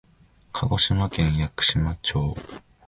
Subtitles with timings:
[0.51, 2.33] 鹿児島県屋久島町